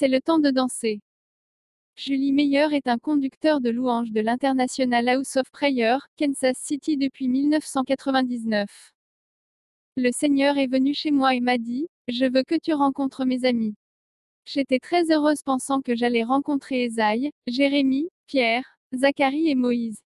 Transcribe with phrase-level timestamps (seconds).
[0.00, 1.00] C'est le temps de danser.
[1.96, 7.26] Julie Meyer est un conducteur de louanges de l'International House of Prayer, Kansas City depuis
[7.26, 8.92] 1999.
[9.96, 13.44] Le Seigneur est venu chez moi et m'a dit, Je veux que tu rencontres mes
[13.44, 13.74] amis.
[14.44, 19.98] J'étais très heureuse pensant que j'allais rencontrer Esaïe, Jérémie, Pierre, Zacharie et Moïse.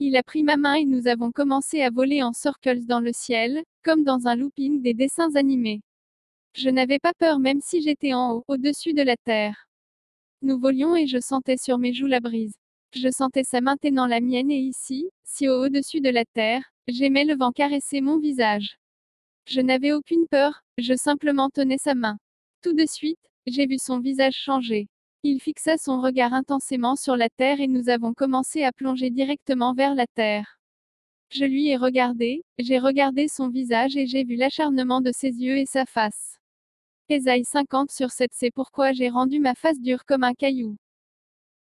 [0.00, 3.14] Il a pris ma main et nous avons commencé à voler en circles dans le
[3.14, 5.80] ciel, comme dans un looping des dessins animés.
[6.54, 9.66] Je n'avais pas peur même si j'étais en haut, au-dessus de la terre.
[10.40, 12.54] Nous volions et je sentais sur mes joues la brise.
[12.94, 16.62] Je sentais sa main tenant la mienne et ici, si haut au-dessus de la terre,
[16.86, 18.78] j'aimais le vent caresser mon visage.
[19.46, 22.18] Je n'avais aucune peur, je simplement tenais sa main.
[22.62, 24.86] Tout de suite, j'ai vu son visage changer.
[25.24, 29.74] Il fixa son regard intensément sur la terre et nous avons commencé à plonger directement
[29.74, 30.60] vers la terre.
[31.30, 35.58] Je lui ai regardé, j'ai regardé son visage et j'ai vu l'acharnement de ses yeux
[35.58, 36.38] et sa face.
[37.10, 40.76] Ésaïe 50 sur 7 C'est pourquoi j'ai rendu ma face dure comme un caillou.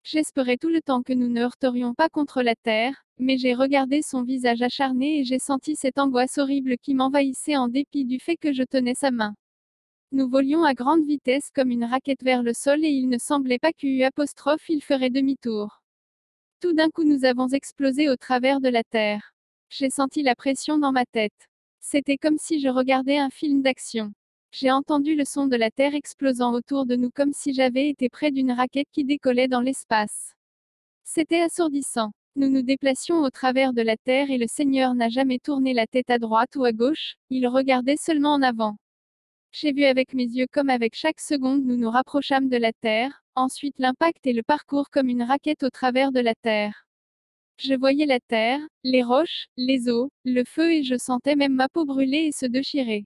[0.03, 4.01] J'espérais tout le temps que nous ne heurterions pas contre la terre, mais j'ai regardé
[4.01, 8.37] son visage acharné et j'ai senti cette angoisse horrible qui m'envahissait en dépit du fait
[8.37, 9.35] que je tenais sa main.
[10.11, 13.59] Nous volions à grande vitesse comme une raquette vers le sol et il ne semblait
[13.59, 15.83] pas qu'U apostrophe il ferait demi-tour.
[16.59, 19.35] Tout d'un coup nous avons explosé au travers de la terre.
[19.69, 21.49] J'ai senti la pression dans ma tête.
[21.81, 24.11] C'était comme si je regardais un film d'action.
[24.51, 28.09] J'ai entendu le son de la Terre explosant autour de nous comme si j'avais été
[28.09, 30.33] près d'une raquette qui décollait dans l'espace.
[31.03, 32.11] C'était assourdissant.
[32.35, 35.85] Nous nous déplacions au travers de la Terre et le Seigneur n'a jamais tourné la
[35.85, 38.77] tête à droite ou à gauche, il regardait seulement en avant.
[39.51, 43.23] J'ai vu avec mes yeux comme avec chaque seconde nous nous rapprochâmes de la Terre,
[43.35, 46.87] ensuite l'impact et le parcours comme une raquette au travers de la Terre.
[47.57, 51.67] Je voyais la Terre, les roches, les eaux, le feu et je sentais même ma
[51.69, 53.05] peau brûler et se déchirer.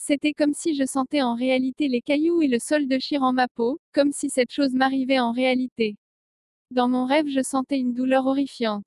[0.00, 3.80] C'était comme si je sentais en réalité les cailloux et le sol déchirant ma peau,
[3.92, 5.96] comme si cette chose m'arrivait en réalité.
[6.70, 8.86] Dans mon rêve, je sentais une douleur horrifiante.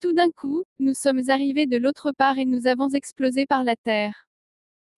[0.00, 3.76] Tout d'un coup, nous sommes arrivés de l'autre part et nous avons explosé par la
[3.76, 4.26] terre.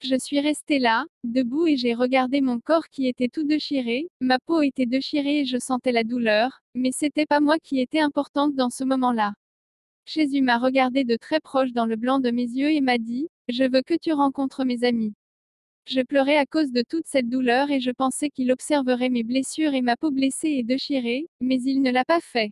[0.01, 4.37] Je suis resté là, debout et j'ai regardé mon corps qui était tout déchiré, ma
[4.37, 8.53] peau était déchirée et je sentais la douleur, mais c'était pas moi qui était importante
[8.53, 9.33] dans ce moment-là.
[10.05, 13.29] Jésus m'a regardé de très proche dans le blanc de mes yeux et m'a dit,
[13.47, 15.13] Je veux que tu rencontres mes amis.
[15.85, 19.73] Je pleurais à cause de toute cette douleur et je pensais qu'il observerait mes blessures
[19.73, 22.51] et ma peau blessée et déchirée, mais il ne l'a pas fait.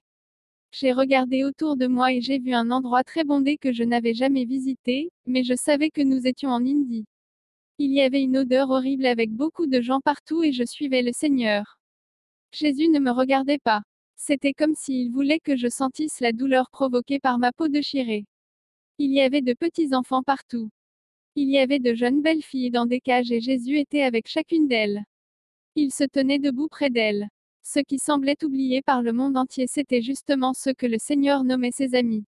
[0.74, 4.14] J'ai regardé autour de moi et j'ai vu un endroit très bondé que je n'avais
[4.14, 7.06] jamais visité, mais je savais que nous étions en Indie.
[7.78, 11.14] Il y avait une odeur horrible avec beaucoup de gens partout et je suivais le
[11.14, 11.80] Seigneur.
[12.52, 13.82] Jésus ne me regardait pas.
[14.18, 18.26] C'était comme s'il voulait que je sentisse la douleur provoquée par ma peau déchirée.
[18.98, 20.70] Il y avait de petits enfants partout.
[21.36, 24.68] Il y avait de jeunes belles filles dans des cages et Jésus était avec chacune
[24.68, 25.06] d'elles.
[25.76, 27.30] Il se tenait debout près d'elles.
[27.64, 31.72] Ce qui semblait oublié par le monde entier, c'était justement ce que le Seigneur nommait
[31.72, 32.26] ses amis.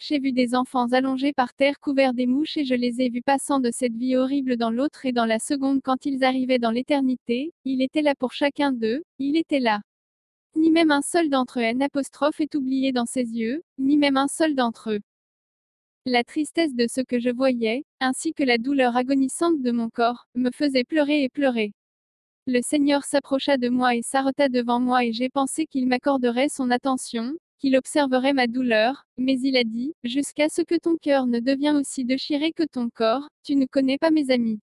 [0.00, 3.22] J'ai vu des enfants allongés par terre couverts des mouches et je les ai vus
[3.22, 6.72] passant de cette vie horrible dans l'autre et dans la seconde quand ils arrivaient dans
[6.72, 9.80] l'éternité, il était là pour chacun d'eux, il était là.
[10.56, 14.28] Ni même un seul d'entre eux N est oublié dans ses yeux, ni même un
[14.28, 15.00] seul d'entre eux.
[16.06, 20.26] La tristesse de ce que je voyais, ainsi que la douleur agonisante de mon corps,
[20.34, 21.72] me faisait pleurer et pleurer.
[22.46, 26.70] Le Seigneur s'approcha de moi et s'arrêta devant moi et j'ai pensé qu'il m'accorderait son
[26.70, 31.40] attention, qu'il observerait ma douleur, mais il a dit, jusqu'à ce que ton cœur ne
[31.40, 34.60] devienne aussi déchiré que ton corps, tu ne connais pas mes amis.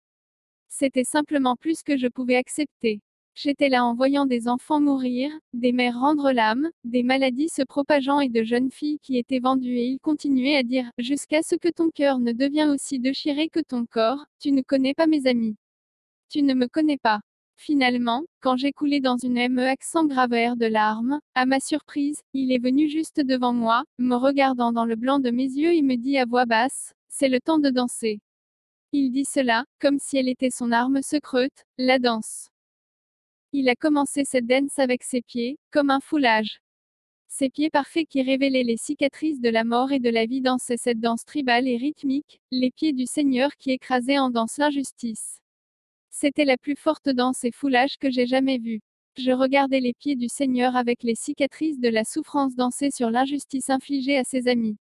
[0.69, 3.01] C'était simplement plus que je pouvais accepter.
[3.34, 8.19] J'étais là en voyant des enfants mourir, des mères rendre l'âme, des maladies se propageant
[8.19, 11.69] et de jeunes filles qui étaient vendues et il continuait à dire, jusqu'à ce que
[11.69, 15.56] ton cœur ne devienne aussi déchiré que ton corps, tu ne connais pas mes amis.
[16.30, 17.22] Tu ne me connais pas.
[17.56, 22.52] Finalement, quand j'ai coulé dans une ME accent graveur de larmes, à ma surprise, il
[22.52, 25.96] est venu juste devant moi, me regardant dans le blanc de mes yeux et me
[25.96, 28.19] dit à voix basse, c'est le temps de danser.
[28.92, 32.50] Il dit cela, comme si elle était son arme secrète, la danse.
[33.53, 36.62] Il a commencé cette danse avec ses pieds, comme un foulage.
[37.27, 40.77] Ses pieds parfaits qui révélaient les cicatrices de la mort et de la vie dansaient
[40.77, 45.42] cette danse tribale et rythmique, les pieds du Seigneur qui écrasaient en danse l'injustice.
[46.09, 48.80] C'était la plus forte danse et foulage que j'ai jamais vue.
[49.18, 53.69] Je regardais les pieds du Seigneur avec les cicatrices de la souffrance danser sur l'injustice
[53.69, 54.77] infligée à ses amis.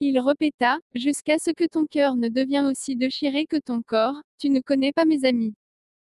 [0.00, 4.50] Il répéta, jusqu'à ce que ton cœur ne devienne aussi déchiré que ton corps, tu
[4.50, 5.54] ne connais pas mes amis.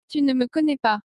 [0.08, 1.00] Tu ne me connais pas.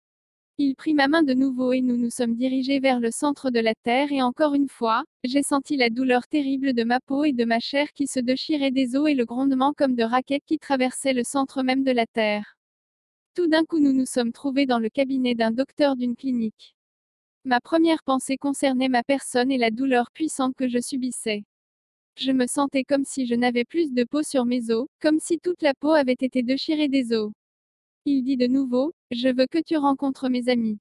[0.59, 3.59] Il prit ma main de nouveau et nous nous sommes dirigés vers le centre de
[3.59, 7.31] la terre et encore une fois, j'ai senti la douleur terrible de ma peau et
[7.31, 10.59] de ma chair qui se déchirait des os et le grondement comme de raquettes qui
[10.59, 12.55] traversaient le centre même de la terre.
[13.33, 16.75] Tout d'un coup nous nous sommes trouvés dans le cabinet d'un docteur d'une clinique.
[17.45, 21.45] Ma première pensée concernait ma personne et la douleur puissante que je subissais.
[22.15, 25.39] Je me sentais comme si je n'avais plus de peau sur mes os, comme si
[25.39, 27.31] toute la peau avait été déchirée des os.
[28.05, 30.77] Il dit de nouveau, je veux que tu rencontres mes amis.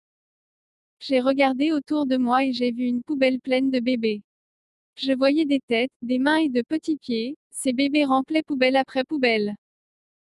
[0.99, 4.23] J'ai regardé autour de moi et j'ai vu une poubelle pleine de bébés.
[4.97, 9.05] Je voyais des têtes, des mains et de petits pieds, ces bébés remplaient poubelle après
[9.05, 9.55] poubelle.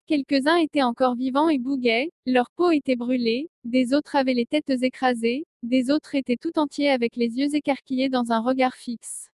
[0.07, 4.69] Quelques-uns étaient encore vivants et bouguaient, leur peau était brûlée, des autres avaient les têtes
[4.69, 9.30] écrasées, des autres étaient tout entiers avec les yeux écarquillés dans un regard fixe.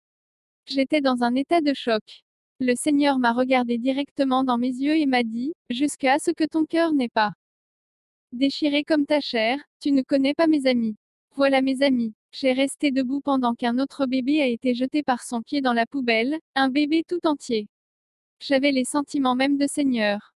[0.67, 2.21] J'étais dans un état de choc.
[2.59, 6.65] Le Seigneur m'a regardé directement dans mes yeux et m'a dit, jusqu'à ce que ton
[6.65, 7.33] cœur n'ait pas
[8.35, 10.95] déchiré comme ta chair, tu ne connais pas mes amis.
[11.35, 12.13] Voilà mes amis.
[12.31, 15.85] J'ai resté debout pendant qu'un autre bébé a été jeté par son pied dans la
[15.85, 17.67] poubelle, un bébé tout entier.
[18.39, 20.33] J'avais les sentiments même de Seigneur.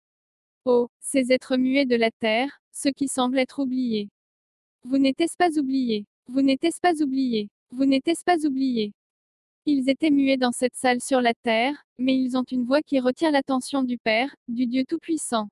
[0.66, 4.10] Oh, ces êtres muets de la terre, ceux qui semblent être oubliés.
[4.84, 6.06] Vous n'êtes-ce pas oubliés?
[6.28, 7.50] Vous n'êtes-ce pas oubliés?
[7.72, 8.94] Vous n'êtes-ce pas oubliés?
[9.66, 13.00] Ils étaient muets dans cette salle sur la terre, mais ils ont une voix qui
[13.00, 15.50] retient l'attention du Père, du Dieu Tout-Puissant.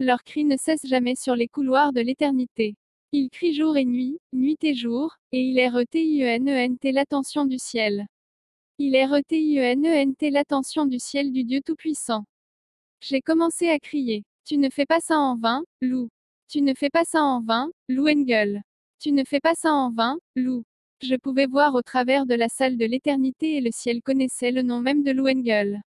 [0.00, 2.74] Leur cri ne cesse jamais sur les couloirs de l'éternité.
[3.12, 8.06] Ils crient jour et nuit, nuit et jour, et il est RETIENENT l'attention du ciel.
[8.78, 12.24] Il est RETIENENT l'attention du ciel du Dieu Tout-Puissant.
[13.00, 14.24] J'ai commencé à crier.
[14.44, 16.08] Tu ne fais pas ça en vain, Lou.
[16.48, 18.62] Tu ne fais pas ça en vain, Lou Engel.
[18.98, 20.64] Tu ne fais pas ça en vain, Lou.
[21.02, 24.62] Je pouvais voir au travers de la salle de l'éternité et le ciel connaissait le
[24.62, 25.82] nom même de Lou Engel.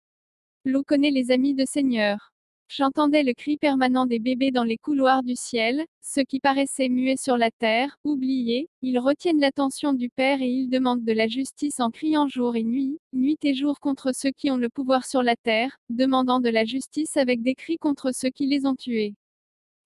[0.64, 2.35] Lou connaît les amis de Seigneur.
[2.68, 7.16] J'entendais le cri permanent des bébés dans les couloirs du ciel, ceux qui paraissaient muets
[7.16, 11.80] sur la terre, oubliés, ils retiennent l'attention du Père et ils demandent de la justice
[11.80, 15.22] en criant jour et nuit, nuit et jour contre ceux qui ont le pouvoir sur
[15.22, 19.14] la terre, demandant de la justice avec des cris contre ceux qui les ont tués.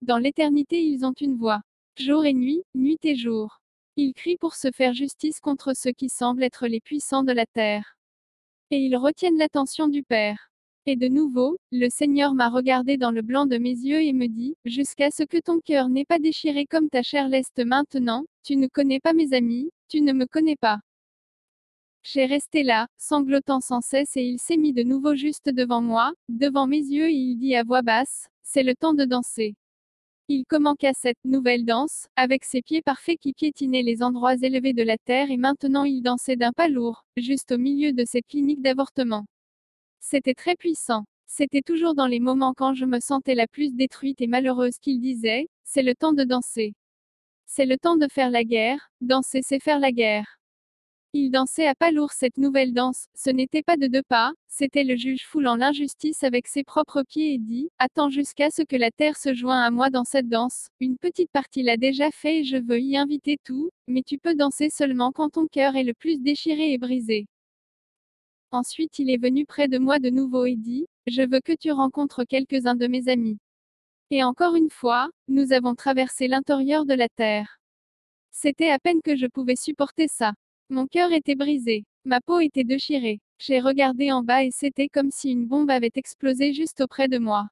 [0.04, 1.62] Dans l'éternité ils ont une voix.
[1.98, 3.60] Jour et nuit, nuit et jour.
[3.96, 7.48] Ils crient pour se faire justice contre ceux qui semblent être les puissants de la
[7.48, 7.98] terre.
[8.70, 10.52] Et ils retiennent l'attention du Père.
[10.90, 14.28] Et de nouveau, le Seigneur m'a regardé dans le blanc de mes yeux et me
[14.28, 18.56] dit, jusqu'à ce que ton cœur n'ait pas déchiré comme ta chair l'est maintenant, tu
[18.56, 20.80] ne connais pas mes amis, tu ne me connais pas.
[22.04, 26.14] J'ai resté là, sanglotant sans cesse et il s'est mis de nouveau juste devant moi,
[26.30, 29.56] devant mes yeux et il dit à voix basse, c'est le temps de danser.
[30.30, 34.84] Il commença cette nouvelle danse, avec ses pieds parfaits qui piétinaient les endroits élevés de
[34.84, 38.62] la terre et maintenant il dansait d'un pas lourd, juste au milieu de cette clinique
[38.62, 39.26] d'avortement.
[40.00, 41.06] C'était très puissant.
[41.26, 45.00] C'était toujours dans les moments quand je me sentais la plus détruite et malheureuse qu'il
[45.02, 46.74] disait, c'est le temps de danser.
[47.46, 50.38] C'est le temps de faire la guerre, danser c'est faire la guerre.
[51.14, 54.84] Il dansait à pas lourd cette nouvelle danse, ce n'était pas de deux pas, c'était
[54.84, 58.92] le juge foulant l'injustice avec ses propres pieds et dit, attends jusqu'à ce que la
[58.92, 62.44] terre se joint à moi dans cette danse, une petite partie l'a déjà fait et
[62.44, 65.94] je veux y inviter tout, mais tu peux danser seulement quand ton cœur est le
[65.94, 67.28] plus déchiré et brisé.
[68.52, 71.72] Ensuite il est venu près de moi de nouveau et dit, Je veux que tu
[71.72, 73.40] rencontres quelques-uns de mes amis.
[74.10, 77.60] Et encore une fois, nous avons traversé l'intérieur de la terre.
[78.32, 80.34] C'était à peine que je pouvais supporter ça.
[80.70, 83.20] Mon cœur était brisé, ma peau était déchirée.
[83.40, 87.18] J'ai regardé en bas et c'était comme si une bombe avait explosé juste auprès de
[87.18, 87.50] moi.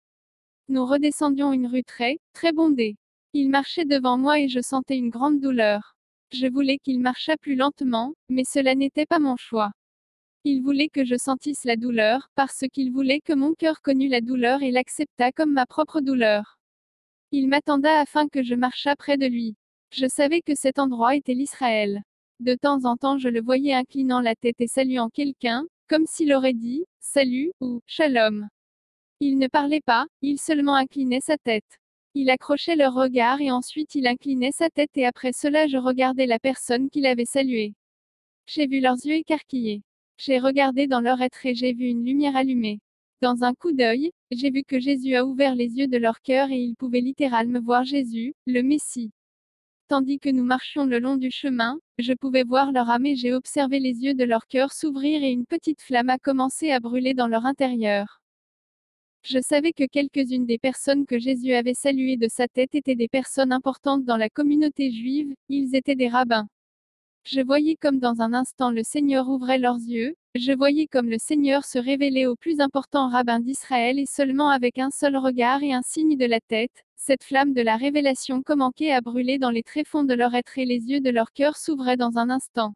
[0.69, 2.95] Nous redescendions une rue très, très bondée.
[3.33, 5.95] Il marchait devant moi et je sentais une grande douleur.
[6.31, 9.71] Je voulais qu'il marchât plus lentement, mais cela n'était pas mon choix.
[10.47, 14.21] Il voulait que je sentisse la douleur, parce qu'il voulait que mon cœur connût la
[14.21, 16.59] douleur et l'acceptât comme ma propre douleur.
[17.31, 19.55] Il m'attenda afin que je marchât près de lui.
[19.89, 22.03] Je savais que cet endroit était l'Israël.
[22.39, 26.31] De temps en temps je le voyais inclinant la tête et saluant quelqu'un, comme s'il
[26.31, 28.47] aurait dit, salut, ou, shalom.
[29.21, 31.79] Il ne parlait pas, il seulement inclinait sa tête.
[32.13, 36.27] Il accrochait leur regard et ensuite il inclinait sa tête et après cela je regardais
[36.27, 37.73] la personne qu'il avait saluée.
[38.45, 39.81] J'ai vu leurs yeux écarquillés.
[40.17, 42.79] J'ai regardé dans leur être et j'ai vu une lumière allumée.
[43.21, 46.51] Dans un coup d'œil, j'ai vu que Jésus a ouvert les yeux de leur cœur
[46.51, 49.11] et ils pouvaient littéralement voir Jésus, le Messie.
[49.87, 53.33] Tandis que nous marchions le long du chemin, je pouvais voir leur âme et j'ai
[53.33, 57.13] observé les yeux de leur cœur s'ouvrir et une petite flamme a commencé à brûler
[57.13, 58.21] dans leur intérieur.
[59.23, 63.07] Je savais que quelques-unes des personnes que Jésus avait saluées de sa tête étaient des
[63.07, 66.47] personnes importantes dans la communauté juive, ils étaient des rabbins.
[67.27, 71.17] Je voyais comme dans un instant le Seigneur ouvrait leurs yeux, je voyais comme le
[71.17, 75.73] Seigneur se révélait au plus important rabbin d'Israël et seulement avec un seul regard et
[75.73, 79.63] un signe de la tête, cette flamme de la révélation commençait à brûler dans les
[79.63, 82.75] tréfonds de leur être et les yeux de leur cœur s'ouvraient dans un instant.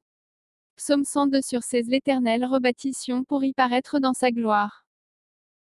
[0.78, 2.96] Psaume 102 sur 16 L'Éternel rebâtit
[3.28, 4.84] pour y paraître dans sa gloire.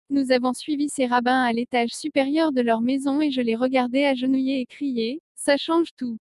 [0.09, 4.05] Nous avons suivi ces rabbins à l'étage supérieur de leur maison et je les regardais
[4.05, 6.17] agenouillés et crier, ça change tout.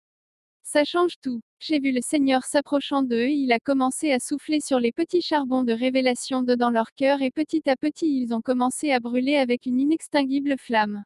[0.68, 1.42] Ça change tout.
[1.60, 5.22] J'ai vu le Seigneur s'approchant d'eux et il a commencé à souffler sur les petits
[5.22, 9.00] charbons de révélation de dans leur cœur et petit à petit ils ont commencé à
[9.00, 11.04] brûler avec une inextinguible flamme.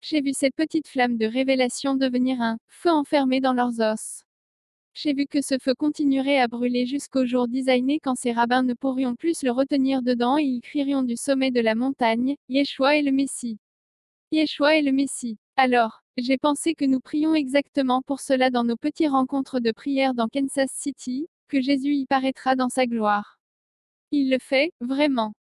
[0.00, 4.22] J'ai vu cette petite flamme de révélation devenir un feu enfermé dans leurs os.
[4.94, 8.74] J'ai vu que ce feu continuerait à brûler jusqu'au jour designé quand ces rabbins ne
[8.74, 13.02] pourrions plus le retenir dedans et ils crierions du sommet de la montagne, Yeshua est
[13.02, 13.58] le Messie.
[14.30, 15.36] Yeshua est le Messie.
[15.56, 20.14] Alors, j'ai pensé que nous prions exactement pour cela dans nos petits rencontres de prière
[20.14, 23.38] dans Kansas City, que Jésus y paraîtra dans sa gloire.
[24.12, 25.34] Il le fait, vraiment.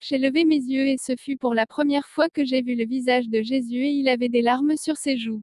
[0.00, 2.84] J'ai levé mes yeux et ce fut pour la première fois que j'ai vu le
[2.84, 5.42] visage de Jésus et il avait des larmes sur ses joues.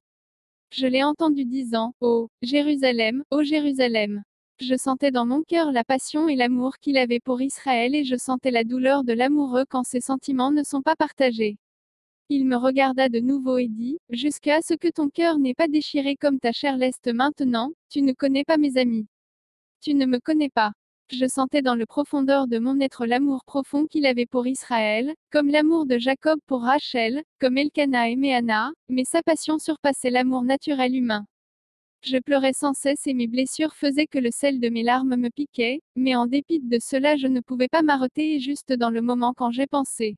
[0.72, 4.22] Je l'ai entendu disant, Ô oh, Jérusalem, ô Jérusalem.
[4.60, 8.18] Je sentais dans mon cœur la passion et l'amour qu'il avait pour Israël et je
[8.18, 11.58] sentais la douleur de l'amoureux quand ses sentiments ne sont pas partagés.
[12.32, 16.16] Il me regarda de nouveau et dit, Jusqu'à ce que ton cœur n'ait pas déchiré
[16.16, 19.08] comme ta chair l'est maintenant, tu ne connais pas mes amis.
[19.82, 20.74] Tu ne me connais pas.
[21.12, 25.50] Je sentais dans le profondeur de mon être l'amour profond qu'il avait pour Israël, comme
[25.50, 30.96] l'amour de Jacob pour Rachel, comme Elkanah aimait Anna, mais sa passion surpassait l'amour naturel
[30.96, 31.26] humain.
[32.04, 35.30] Je pleurais sans cesse et mes blessures faisaient que le sel de mes larmes me
[35.30, 39.02] piquait, mais en dépit de cela je ne pouvais pas m'arrêter et juste dans le
[39.02, 40.16] moment quand j'ai pensé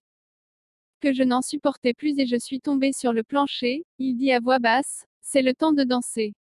[1.01, 4.39] que je n'en supportais plus et je suis tombé sur le plancher, il dit à
[4.39, 6.33] voix basse, c'est le temps de danser.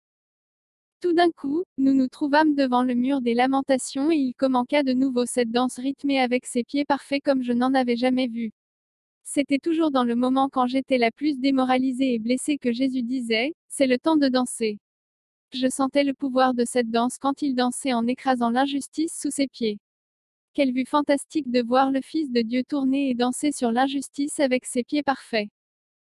[1.01, 4.91] Tout d'un coup, nous nous trouvâmes devant le mur des lamentations et il commença de
[4.93, 8.51] nouveau cette danse rythmée avec ses pieds parfaits comme je n'en avais jamais vu.
[9.23, 13.53] C'était toujours dans le moment quand j'étais la plus démoralisée et blessée que Jésus disait,
[13.69, 14.77] c'est le temps de danser.
[15.53, 19.47] Je sentais le pouvoir de cette danse quand il dansait en écrasant l'injustice sous ses
[19.47, 19.79] pieds.
[20.53, 24.65] Quelle vue fantastique de voir le Fils de Dieu tourner et danser sur l'injustice avec
[24.65, 25.47] ses pieds parfaits.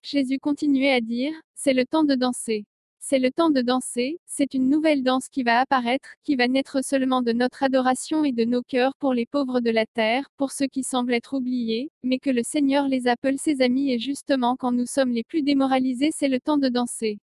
[0.04, 2.66] Jésus continuait à dire, c'est le temps de danser.
[3.04, 6.84] C'est le temps de danser, c'est une nouvelle danse qui va apparaître, qui va naître
[6.84, 10.52] seulement de notre adoration et de nos cœurs pour les pauvres de la terre, pour
[10.52, 14.56] ceux qui semblent être oubliés, mais que le Seigneur les appelle ses amis et justement
[14.56, 17.20] quand nous sommes les plus démoralisés c'est le temps de danser.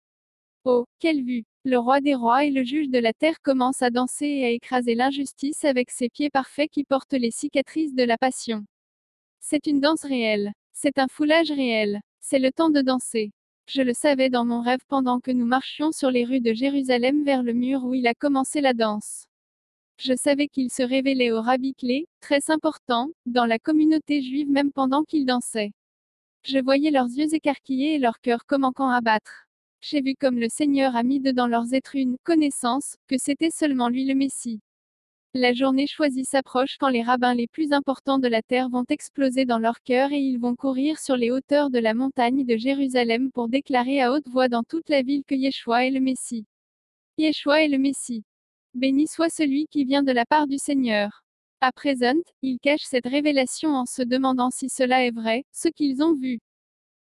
[0.63, 3.89] Oh, quelle vue Le roi des rois et le juge de la terre commencent à
[3.89, 8.17] danser et à écraser l'injustice avec ses pieds parfaits qui portent les cicatrices de la
[8.17, 8.65] passion.
[9.39, 10.51] C'est une danse réelle.
[10.73, 12.01] C'est un foulage réel.
[12.19, 13.31] C'est le temps de danser.
[13.65, 17.23] Je le savais dans mon rêve pendant que nous marchions sur les rues de Jérusalem
[17.23, 19.27] vers le mur où il a commencé la danse.
[19.97, 24.73] Je savais qu'il se révélait au rabbi clé, très important, dans la communauté juive même
[24.73, 25.71] pendant qu'il dansait.
[26.43, 29.47] Je voyais leurs yeux écarquillés et leur cœur commençant à battre.
[29.85, 33.89] J'ai vu comme le Seigneur a mis dedans leurs êtres une connaissance, que c'était seulement
[33.89, 34.61] lui le Messie.
[35.33, 39.43] La journée choisie s'approche quand les rabbins les plus importants de la terre vont exploser
[39.43, 43.29] dans leur cœur et ils vont courir sur les hauteurs de la montagne de Jérusalem
[43.33, 46.45] pour déclarer à haute voix dans toute la ville que Yeshua est le Messie.
[47.17, 48.23] Yeshua est le Messie.
[48.73, 51.25] Béni soit celui qui vient de la part du Seigneur.
[51.59, 56.01] À présent, ils cachent cette révélation en se demandant si cela est vrai, ce qu'ils
[56.01, 56.39] ont vu.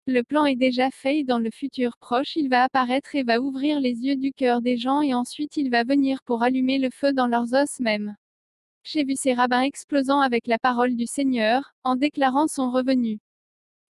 [0.08, 3.40] Le plan est déjà fait et dans le futur proche il va apparaître et va
[3.40, 6.90] ouvrir les yeux du cœur des gens et ensuite il va venir pour allumer le
[6.90, 8.14] feu dans leurs os même.
[8.84, 13.18] J'ai vu ces rabbins explosant avec la parole du Seigneur, en déclarant son revenu.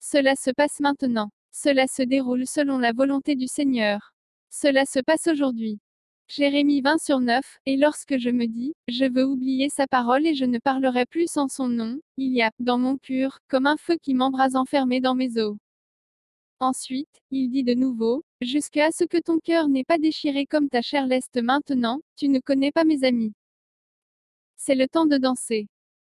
[0.00, 1.28] Cela se passe maintenant.
[1.52, 4.14] Cela se déroule selon la volonté du Seigneur.
[4.49, 5.80] Cela se passe aujourd'hui.
[6.28, 10.35] Jérémie 20 sur 9, et lorsque je me dis, je veux oublier sa parole et
[10.35, 13.76] je ne parlerai plus en son nom, il y a, dans mon cœur, comme un
[13.76, 15.56] feu qui m'embrase enfermé dans mes os.
[16.60, 20.82] Ensuite, il dit de nouveau, Jusqu'à ce que ton cœur n'ait pas déchiré comme ta
[20.82, 23.32] chair l'est maintenant, tu ne connais pas mes amis.
[24.56, 25.68] C'est le temps de danser.